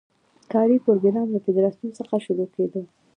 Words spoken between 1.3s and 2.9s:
له فدراسیون څخه شروع کېدو.